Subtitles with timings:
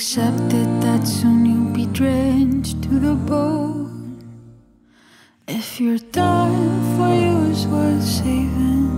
[0.00, 4.18] And accept it that soon you'll be drenched to the bone.
[5.46, 8.88] If your time for you is worth saving,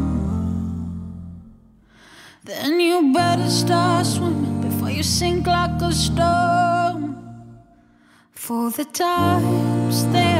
[2.45, 7.17] then you better start swimming before you sink like a stone.
[8.31, 10.32] For the times they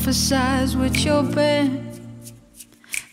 [0.00, 1.86] prophesize with your pen.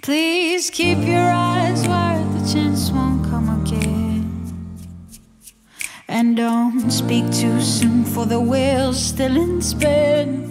[0.01, 4.24] Please keep your eyes wide, the chance won't come again.
[6.07, 10.45] And don't speak too soon, for the wheel's still in spin.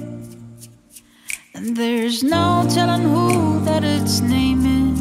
[1.55, 4.95] And there's no telling who that it's naming.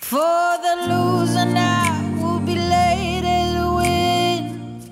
[0.00, 4.82] For the loser now will be later to win.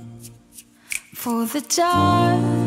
[1.15, 2.58] For the times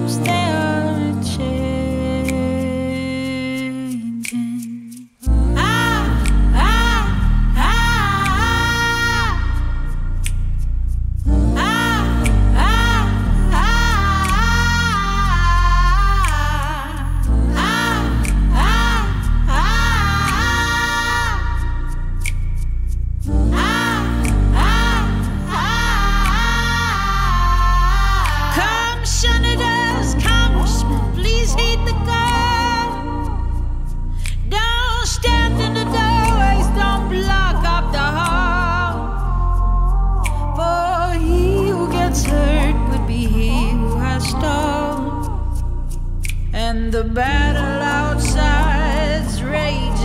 [46.92, 50.02] the battle outside's raging.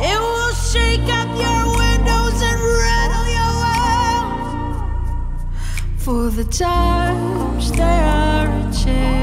[0.00, 3.54] It will shake up your windows and rattle your
[4.24, 4.72] walls.
[5.98, 9.19] For the times they are a change.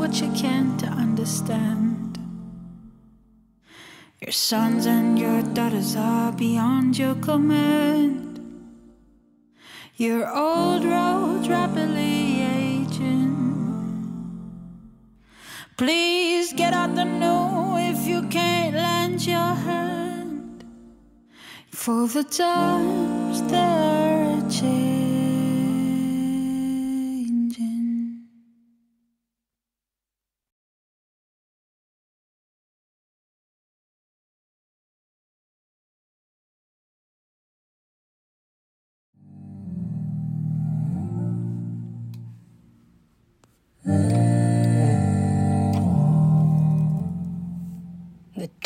[0.00, 2.18] What you can't understand.
[4.20, 8.40] Your sons and your daughters are beyond your command.
[9.96, 13.36] Your old road's rapidly aging.
[15.76, 20.64] Please get out the new if you can't lend your hand.
[21.70, 25.09] For the times they're changing.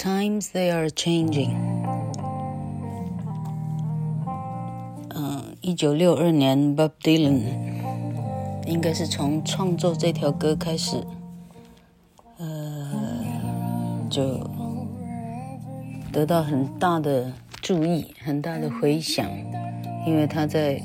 [0.05, 1.57] Times they are changing。
[5.15, 7.41] 嗯，一九六二年，Bob Dylan
[8.67, 11.03] 应该是从创作这条歌开始，
[12.37, 12.91] 呃，
[14.11, 14.47] 就
[16.13, 19.27] 得到很大的注意，很大的回响，
[20.07, 20.83] 因为他在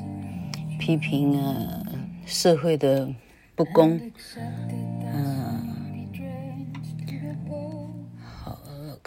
[0.79, 1.83] 批评啊
[2.25, 3.13] 社会的
[3.53, 3.99] 不公。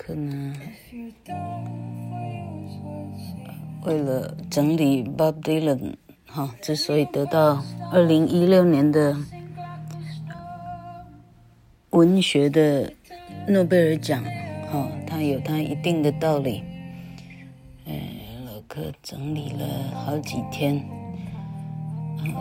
[0.04, 0.52] 可能
[3.84, 5.94] 为了整理 Bob Dylan
[6.26, 7.62] 哈，之所以得到
[7.92, 9.16] 二零一六年的
[11.90, 12.92] 文学的
[13.46, 14.24] 诺贝尔奖，
[14.72, 16.64] 哈，他有他一定的道理。
[17.86, 18.10] 哎，
[18.44, 19.64] 老柯整理了
[19.94, 20.84] 好几天，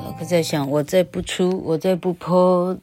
[0.04, 2.80] 老柯在想，我再不出，我再不 po。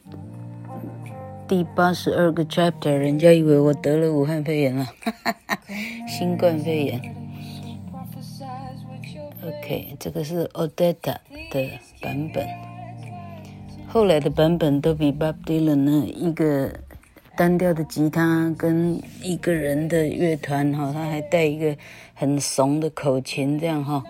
[1.49, 5.57] 第八十二个 chapter，人家以为我得了武汉肺炎了，哈哈哈，
[6.07, 7.01] 新冠肺炎。
[9.43, 11.15] OK，这个是 Odetta
[11.49, 11.71] 的
[12.03, 12.47] 版本，
[13.87, 16.71] 后来的版本都比 Bob Dylan 呢一个
[17.35, 21.75] 单调的吉他跟一个人的乐团哈，他还带一个
[22.13, 24.03] 很怂的口琴这样哈，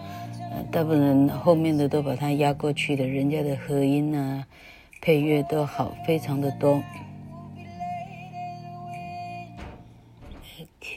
[0.74, 4.46] 大部分人后面的都把它压过去的，人家的和音啊
[5.00, 6.84] 配乐都好，非常的多。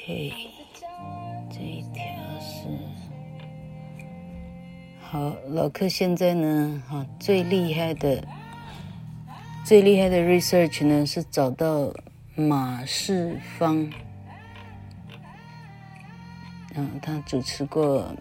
[0.04, 0.32] OK，
[1.48, 2.02] 这一条
[2.40, 2.66] 是
[5.00, 5.32] 好。
[5.50, 8.26] 老客现在呢，哈，最厉害的、
[9.64, 11.94] 最厉害的 research 呢，是找到
[12.34, 13.88] 马世芳。
[16.74, 18.12] 嗯，他主持过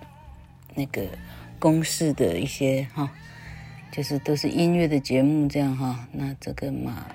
[0.76, 1.02] 那个
[1.58, 3.12] 公视的一些哈，
[3.92, 6.08] 就是都是音乐的节目这样哈。
[6.12, 7.08] 那这个马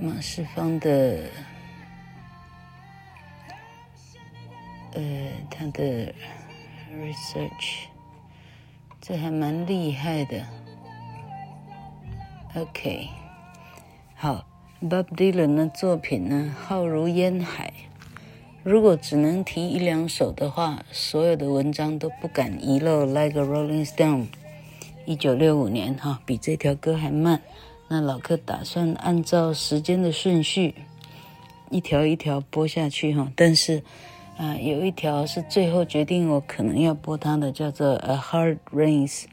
[0.00, 1.20] 马世芳的。
[4.94, 6.12] 呃，他的
[6.92, 7.86] research
[9.00, 10.44] 这还蛮厉害的。
[12.54, 13.08] OK，
[14.14, 14.44] 好
[14.82, 17.72] ，Bob Dylan 的作品呢，浩如烟海。
[18.62, 23.06] 如果只能提一两首的话，所有的文章都不敢遗漏。
[23.06, 24.26] Like a Rolling Stone，
[25.06, 27.40] 一九六五年哈，比这条歌还慢。
[27.88, 30.74] 那老柯打算按照时间的顺序，
[31.70, 33.82] 一条一条播下去哈，但是。
[34.42, 39.26] 啊，有一条是最后决定我可能要播它的，叫做《A Hard Rain's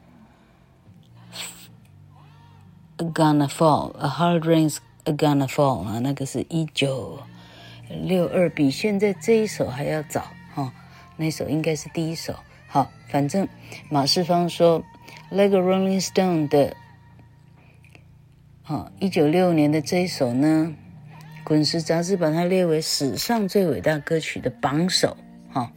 [2.96, 7.18] Gonna Fall》，《A Hard Rain's Gonna Fall》啊，那个是一九
[7.88, 10.20] 六二，比现在这一首还要早
[10.54, 10.72] 哈、哦。
[11.16, 12.36] 那首应该是第一首。
[12.68, 13.48] 好，反正
[13.88, 14.80] 马世芳说，
[15.30, 16.76] 《Like a Rolling Stone》的，
[18.62, 20.76] 好，一九六五年的这一首呢。
[21.50, 25.16] 滚石杂志把它列为史上最伟大歌曲的榜首，
[25.52, 25.72] 哈。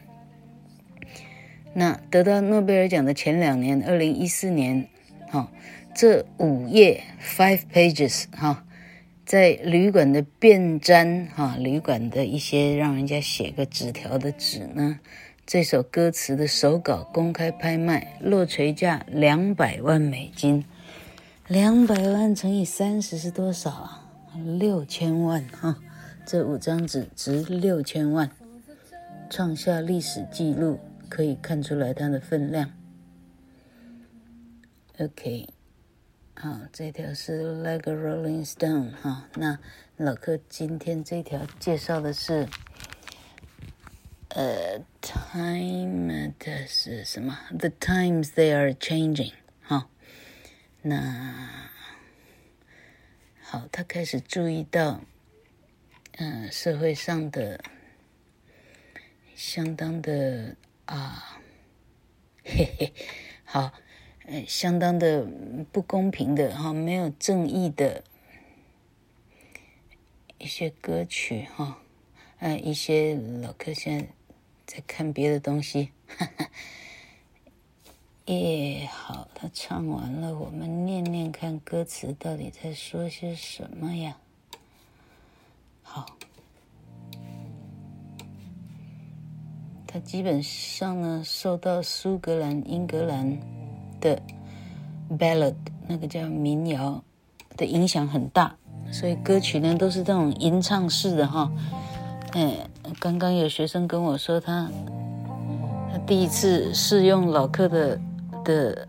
[1.74, 4.88] 那得到诺贝尔奖的前两年，二零一四年，
[5.32, 5.51] 哈，
[5.96, 8.63] 这五页 five pages，哈，
[9.25, 15.00] 在旅馆的便毡，哈，旅馆的一些让人家写个纸条的纸呢，
[15.48, 20.63] 这首歌词的手稿公开拍卖，落锤价两百万美金。
[21.48, 24.02] 两百万乘以三十是多少啊？
[24.38, 25.80] 六千万哈！
[26.25, 28.30] 这五张纸值六千万，
[29.30, 32.72] 创下历史记录，可以看出来它的分量。
[35.00, 35.48] OK，
[36.36, 39.28] 好，这条是 Like a Rolling Stone 哈。
[39.36, 39.60] 那
[39.98, 42.48] 老柯今天这条介绍的是。
[44.36, 49.34] 呃、Time 的是什么？The times they are changing。
[49.62, 49.88] 哈，
[50.82, 51.70] 那
[53.53, 55.01] 好，他开始注意到，
[56.13, 57.63] 嗯、社会上的
[59.36, 60.55] 相当的
[60.86, 61.39] 啊，
[62.43, 62.93] 嘿嘿，
[63.43, 63.72] 好，
[64.25, 65.24] 呃，相当的
[65.72, 68.03] 不公平的哈，没有正义的
[70.39, 71.77] 一些歌曲哈，
[72.39, 74.07] 呃，一些老客现在。
[74.65, 76.50] 在看别的东西，哈哈。
[78.27, 84.15] 耶，好，他唱完了，我们念念看歌词到底在说些什么呀？
[85.84, 86.06] 好，
[89.86, 93.38] 他基本上呢受到苏格兰、英格兰
[94.00, 94.18] 的
[95.10, 97.03] ballad 那个叫民谣
[97.58, 98.56] 的影响很大，
[98.89, 101.51] 所以歌曲呢都是这种吟唱式的哈。
[102.32, 102.56] 哎，
[103.01, 104.72] 刚刚有学生跟我说他，
[105.92, 108.00] 他第一次试用老客的
[108.43, 108.88] 的，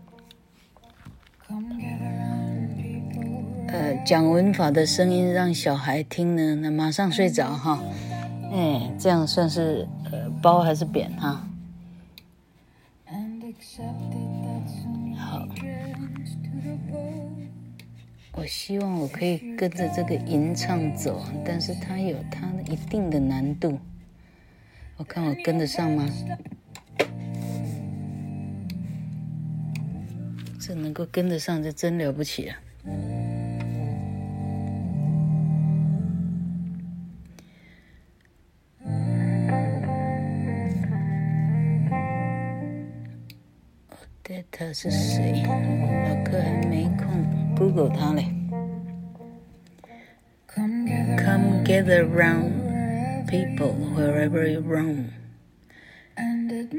[3.67, 7.81] 呃，讲文法的声音让小孩听呢，那马上睡着哈。
[8.51, 11.47] 哎，这样算是呃褒还是贬哈？
[15.17, 15.47] 好。
[18.37, 23.79] 我希望我可以跟着这个吟唱走，但是它有它一定的难度。
[24.97, 26.05] 我看我跟得上吗？
[30.67, 32.55] 这能够跟得上，就真了不起了。
[44.23, 45.43] 对，他是谁？
[45.45, 47.05] 老柯还没空。
[47.55, 48.25] Google 他嘞
[50.47, 55.09] ，Come gather round people wherever you roam,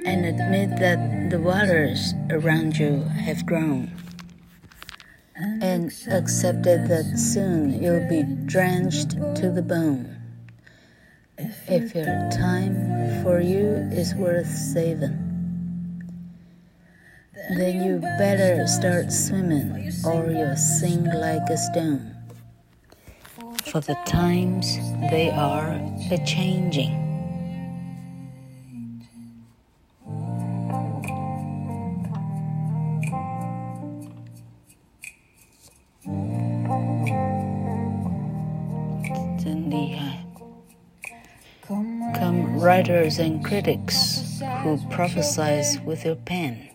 [0.04, 3.90] and admit that the waters around you have grown,
[5.36, 10.16] and accept that soon you'll be drenched to the bone.
[11.38, 15.22] If your time for you is worth saving.
[17.56, 22.16] Then you better start swimming, or you'll sink like a stone.
[23.66, 24.78] For the times
[25.10, 25.78] they are
[26.10, 27.05] a changing.
[42.76, 46.68] Writers and critics who prophesize with your pen.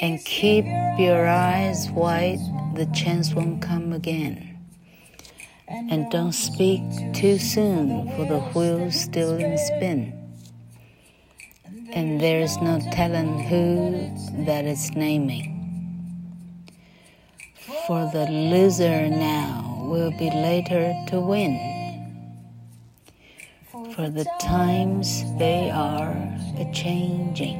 [0.00, 0.64] And keep
[0.98, 2.40] your eyes wide,
[2.74, 4.56] the chance won't come again.
[5.68, 6.80] And don't speak
[7.12, 10.00] too soon, for the wheel's still in spin.
[11.92, 15.50] And there's no telling who that is naming.
[17.86, 21.71] For the loser now will be later to win.
[23.94, 26.14] For the times they are
[26.56, 27.58] a changing.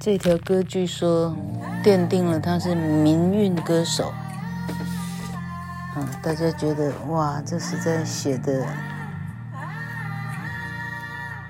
[0.00, 1.36] 这条歌据说
[1.84, 4.12] 奠定了他是民运歌手，
[6.20, 8.66] 大家觉得哇，这实在写的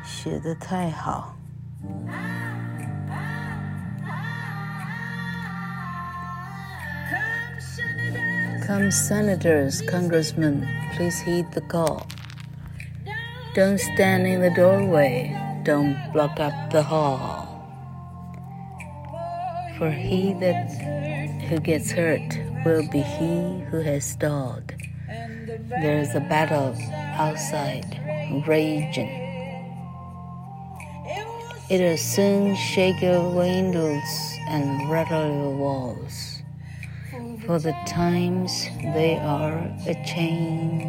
[0.04, 1.34] 写的太好。
[8.72, 12.06] Come senators, congressmen, please heed the call.
[13.54, 15.36] Don't stand in the doorway.
[15.62, 17.46] Don't block up the hall.
[19.76, 20.70] For he that
[21.50, 24.72] who gets hurt will be he who has stalled.
[25.68, 26.74] There is a battle
[27.20, 27.84] outside
[28.48, 29.12] raging.
[31.68, 36.31] It'll soon shake your windows and rattle your walls.
[37.40, 40.86] For the times they are a changing.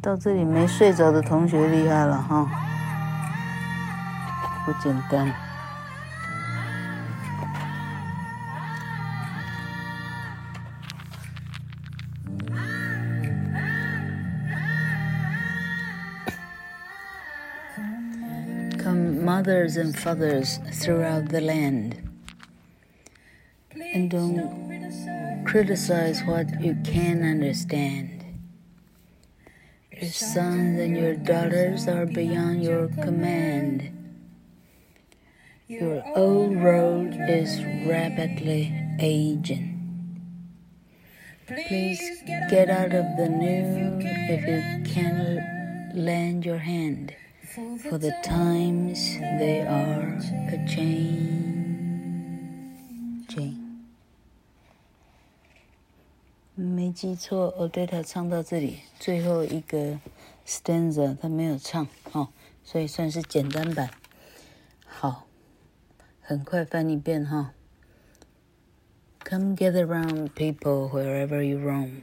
[0.00, 2.48] 到这里没睡着的同学厉害了哈，
[4.64, 5.45] 不简单。
[19.26, 22.00] Mothers and fathers throughout the land.
[23.92, 28.24] And don't criticize what you can't understand.
[29.90, 33.90] Your sons and your daughters are beyond your command.
[35.66, 37.50] Your old road is
[37.84, 39.72] rapidly aging.
[41.48, 47.12] Please get out of the new if you can lend your hand,
[47.53, 50.17] for the times they are
[50.49, 50.91] a changing.
[56.55, 59.99] 没记错，我对他唱到这里，最后一个
[60.45, 62.29] stanza 他没有唱，哦，
[62.63, 63.89] 所以算是简单版。
[64.85, 65.27] 好，
[66.19, 67.53] 很快翻一遍哈。
[69.23, 72.01] Come gather round, people, wherever you roam.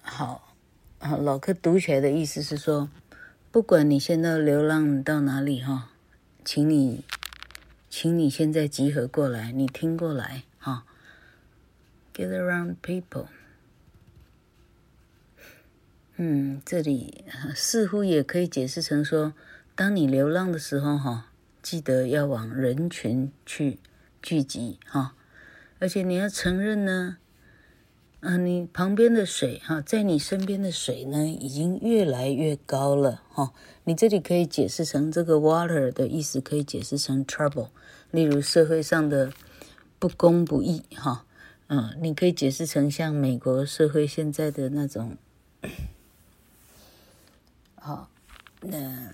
[0.00, 0.45] 好，
[0.99, 2.89] 啊，老柯读起来的意思是说，
[3.51, 5.91] 不管你现在流浪到哪里哈，
[6.43, 7.03] 请你，
[7.89, 10.85] 请你现在集合过来，你听过来哈。
[12.13, 13.27] ，get around people。
[16.15, 17.25] 嗯，这里
[17.55, 19.33] 似乎也可以解释成说，
[19.75, 21.27] 当你流浪的时候哈。
[21.59, 23.77] 记得要往人群去
[24.21, 25.15] 聚集哈，
[25.79, 27.17] 而且你要承认呢，
[28.19, 33.53] 啊，你旁边的水哈，在你身边的水呢，已经越来越高了哈。
[33.83, 37.69] 你这里可以解释成这个 water 的意思，可以解释成 trouble，
[38.11, 39.31] 例如社会上的
[39.99, 41.25] 不公不义哈，
[41.67, 45.17] 嗯，你可以解释成像美国社会现在的那种，
[47.75, 48.09] 好，
[48.61, 49.13] 那。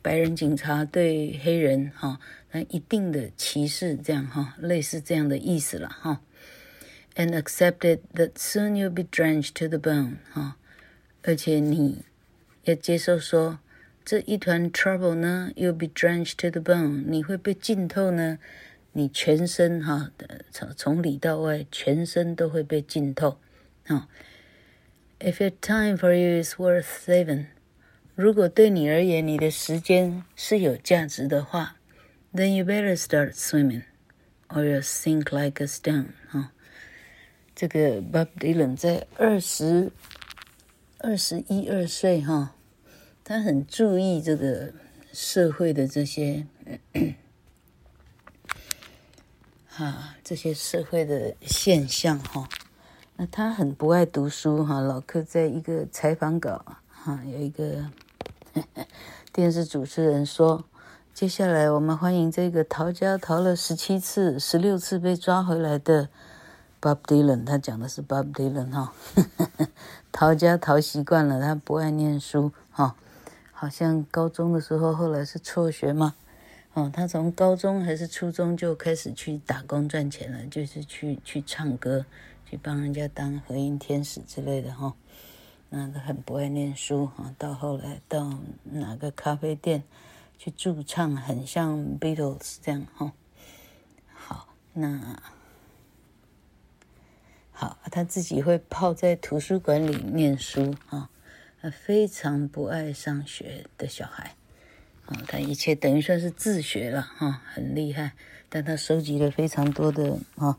[0.00, 2.18] 白人警察对黑人哈，
[2.52, 6.22] 那一定的歧视，这样哈，类似这样的意思了哈。
[7.15, 10.55] And accepted that soon you'll be drenched to the bone 哈，
[11.23, 12.05] 而且你
[12.63, 13.59] 要接受说，
[14.05, 18.39] 这一团 trouble 呢，you'll be drenched to the bone，你会被浸透呢，
[18.93, 20.11] 你全身哈，
[20.51, 23.37] 从从里到外，全身都会被浸透。
[23.85, 24.07] 哈，
[25.19, 27.47] If your time for you is worth saving。
[28.15, 31.75] 如果对你而言，你的时间是有价值的话，
[32.33, 33.83] then you better start swimming,
[34.47, 36.13] or you'll sink like a stone。
[36.29, 36.53] 哈，
[37.56, 39.90] 这个 Bob Dylan 在二十
[40.98, 42.54] 二十一二岁哈，
[43.24, 44.72] 他很注意这个
[45.12, 46.46] 社会的这些
[49.66, 52.48] 哈这些社会的现象哈。
[53.16, 57.90] 那他很不爱读书哈，老柯在一个采访稿哈有一个。
[59.32, 60.64] 电视主持人说
[61.12, 66.08] ：“接下来我们欢迎这个逃家逃了十七次、十六次被抓回来的
[66.86, 67.44] Bob Dylan。
[67.44, 68.92] 他讲的是 Bob Dylan 哈，
[70.12, 72.94] 逃家逃习惯了，他不爱念书哈，
[73.50, 76.14] 好像高中的时候后来是辍学嘛，
[76.74, 82.06] 哦，他从高中还是初中就开始去打工赚钱了，就是去去唱歌，
[82.48, 84.94] 去帮人家当和音天使之类的哈。”
[85.68, 89.82] 那个很不爱念书哈，到后来到哪个咖啡店
[90.38, 93.10] 去驻唱，很像 Beatles 这样哈。
[94.14, 95.20] 好，那
[97.58, 101.08] 好，他自己会泡在图书馆里念书啊，
[101.62, 104.36] 他，非常不爱上学的小孩
[105.06, 108.12] 啊，他一切等于算是自学了哈，很厉害，
[108.50, 110.58] 但他收集了非常多的啊，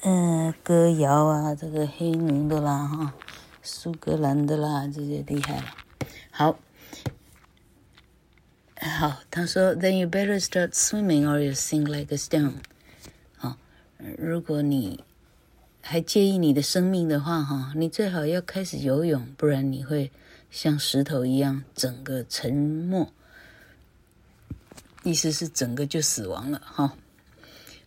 [0.00, 3.14] 嗯，歌谣啊，这个黑奴的啦哈。
[3.62, 5.64] 苏格兰的啦，这些厉害了。
[6.30, 6.58] 好，
[8.80, 12.54] 好，他说，Then you better start swimming or you sink like a stone。
[13.36, 13.58] 好，
[14.16, 15.04] 如果你
[15.82, 20.12] 还介意你的生命的话，哈，你最好要开始游泳，不然你会
[20.50, 23.12] 像石头一样整个沉没。
[25.02, 26.94] 意思是整个就死亡了，哈。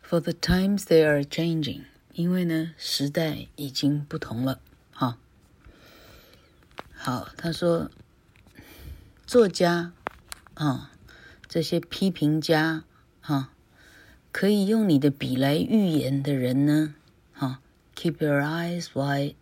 [0.09, 4.59] For the times they are changing，因为呢，时代已经不同了，
[4.91, 5.17] 哈。
[6.91, 7.91] 好，他说，
[9.25, 9.93] 作家，
[10.55, 10.91] 啊、
[11.47, 12.83] 这些批评家，
[13.21, 13.51] 哈、
[14.31, 16.95] 可以用你的笔来预言的人呢，
[17.95, 19.35] ，keep your eyes wide，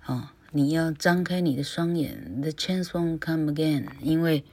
[0.00, 4.44] 啊、你要张开你的双眼，the chance won't come again，因为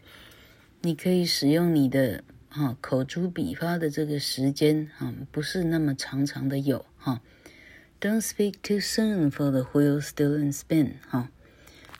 [0.81, 7.21] 你可以使用你的，哈、哦，口诛笔伐的这个时间，啊、不是那么长长的有，哈、
[7.99, 11.29] ，don't speak too soon for the wheel still in spin，哈、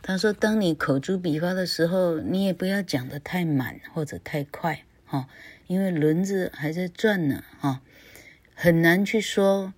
[0.01, 5.27] 他说：“当你口诛笔伐的时候，你也不要讲得太满或者太快，哈，
[5.67, 7.81] 因为轮子还在转呢，哈，
[8.55, 9.73] 很难去说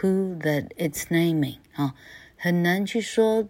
[0.00, 1.94] who that it's naming，啊，
[2.36, 3.48] 很难去说，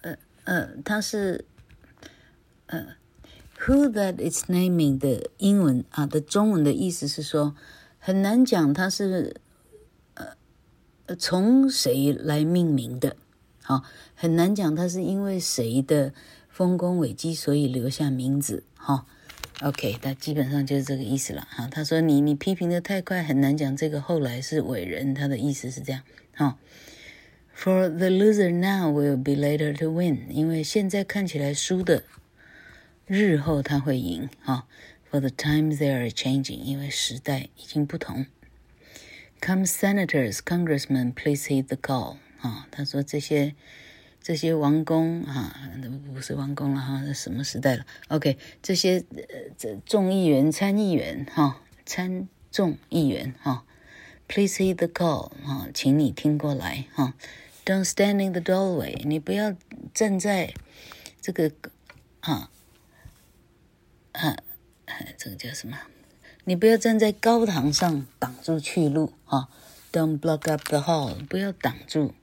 [0.00, 1.44] 呃呃，他是，
[2.66, 2.96] 呃
[3.60, 7.54] ，who that it's naming 的英文啊的中文的意思是说
[7.98, 9.36] 很难讲它是
[10.14, 13.16] 呃从谁来命名的，
[13.62, 13.82] 好、
[14.14, 16.12] 很难讲它是因为谁的
[16.48, 19.06] 丰功伟绩所以留下名字，哈、
[19.60, 21.68] OK，那基本上就是这个意思了哈。
[21.70, 25.14] 他说你你批评的太快，很难讲这个后来是伟人。
[25.14, 26.02] 他的意思是这样
[26.34, 26.58] 哈。
[27.54, 32.02] For the loser now will be later to win，因为现在看起来输的，
[33.06, 34.66] 日后他会赢哈。
[35.10, 38.26] For the time they are changing，因为时代已经不同。
[39.40, 42.16] Come senators, congressmen, please heed the call。
[42.40, 43.54] 啊，他说这些。
[44.22, 45.52] 这些王公哈，
[46.14, 53.64] 不是王公了哈，什么时代了？OK，这些呃，这众议员、参议员哈，参众议员哈
[54.28, 57.14] ，Please heed the call 哈，请你听过来哈。
[57.64, 59.56] Don't stand in the doorway，你不要
[59.92, 60.54] 站在
[61.20, 61.50] 这个
[62.20, 62.50] 啊
[64.12, 64.36] 啊，
[65.18, 65.76] 这个叫什么？
[66.44, 69.48] 你不要站在高堂上挡住去路哈。
[69.92, 72.14] Don't block up the hall，不要挡住。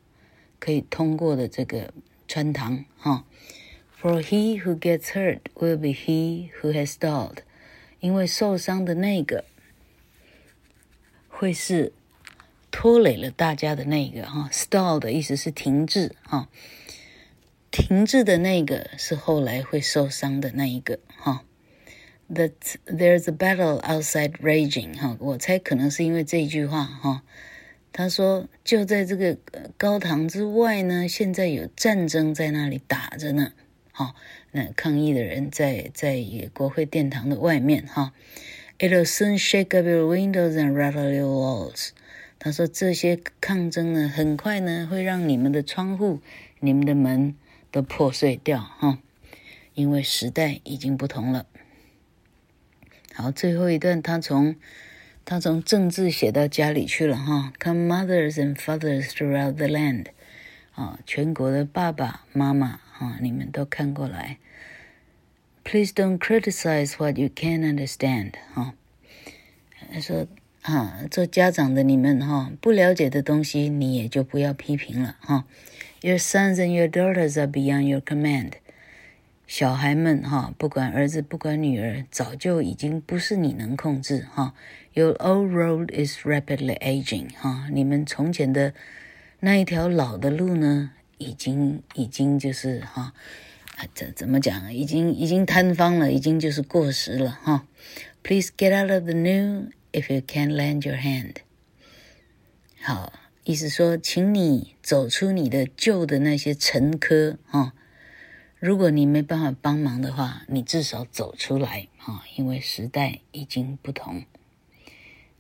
[0.60, 1.94] 可以通过的这个
[2.28, 3.26] 穿堂哈
[4.00, 7.38] ，For he who gets hurt will be he who has stalled，
[8.00, 9.46] 因为受伤的那个
[11.28, 11.94] 会是
[12.70, 16.50] 拖累了大家的那个哈，stall 的意思是停滞哈，
[17.72, 21.44] 停滞的那个是后来会受伤的那一个哈。
[22.32, 22.52] That
[22.86, 27.24] there's a battle outside raging 哈，我猜可能是因为这句话哈。
[27.92, 29.38] 他说：“就在这个
[29.76, 33.54] 高堂之外呢，现在有战争在那里打着呢。
[33.92, 34.16] 好，
[34.52, 36.24] 那抗议的人在在
[36.54, 37.86] 国会殿堂的外面。
[37.88, 38.14] 哈
[38.78, 41.90] ，It'll soon shake up your windows and rattle your walls。
[42.38, 46.22] 他说这些抗争呢，很快呢会让你们的窗户、
[46.60, 47.36] 你们的门
[47.72, 48.62] 都破碎掉。
[48.62, 49.00] 哈，
[49.74, 51.48] 因为时代已经不同了。
[53.14, 54.56] 好，最后一段他从。”
[55.29, 60.07] 他从政治写到家里去了哈，Come mothers and fathers throughout the land，
[60.75, 64.39] 啊，全国的爸爸妈妈啊，你们都看过来。
[65.63, 68.75] Please don't criticize what you can't understand，哈，
[69.91, 70.27] 他说
[70.61, 75.47] 啊，做家长的你们哈，不了解的东西你也就不要批评了哈。
[76.03, 78.53] Your sons and your daughters are beyond your command。
[79.47, 84.55] 小孩们哈，不管儿子不管女儿，早就已经不是你能控制哈。
[85.00, 88.74] Your old road is rapidly aging 哈，你们从前的
[89.40, 93.14] 那一条老的路呢，已经已经就是哈，
[93.96, 94.74] 这怎么讲？
[94.74, 97.66] 已经已经坍方了，已经就是过时了哈。
[98.22, 101.36] Please get out of the new if you can lend your hand。
[102.82, 103.14] 好，
[103.46, 107.72] 意思说，请你走出你的旧的那些陈科哈。
[108.60, 114.26] 如果你没办法帮忙的话，你至少走出来啊，因为时代已经不同。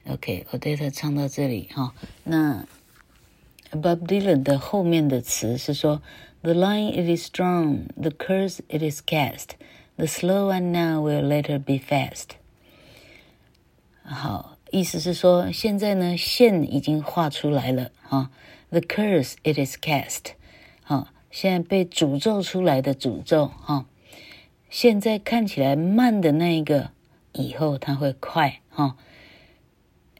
[0.07, 2.65] OK，Odetta 唱到这里哈，那
[3.71, 6.01] Bob Dylan 的后面的词是说
[6.41, 9.49] ：The line it is strong, the curse it is cast,
[9.97, 12.37] the slow one now will later be fast。
[14.03, 18.31] 好，意思是说现在呢线已经画出来了哈
[18.69, 20.33] ，the curse it is cast，
[20.83, 21.09] 好。
[21.31, 23.85] 现在被诅咒出来的诅咒，哈！
[24.67, 26.89] 现在看起来慢的那一个，
[27.33, 28.97] 以后它会快，哈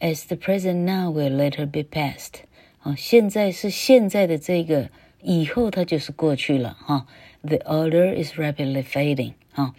[0.01, 2.43] ！As the present now will later be past，
[2.83, 4.91] 哦，现在是现在的这个，
[5.23, 7.07] 以后它就是过去了，哈！
[7.43, 9.75] The order is rapidly fading，哈！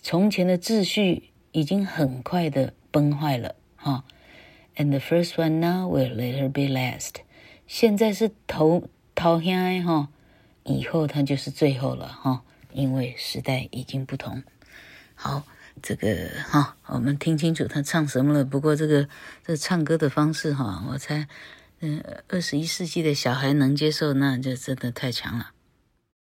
[0.00, 4.04] 从前的秩序已经很快的崩坏了，哈！
[4.76, 7.16] And the first one now will later be last，
[7.66, 10.08] 现在是头头先，哈！
[10.64, 14.42] 以后他就是最后了哈，因为时代已经不同。
[15.14, 15.44] 好，
[15.85, 18.43] 这个哈，我们听清楚他唱什么了。
[18.43, 19.07] 不过这个
[19.45, 21.27] 这唱歌的方式哈，我猜，
[21.81, 25.51] 嗯，二十一世纪的小孩能接受，那就真的太强了。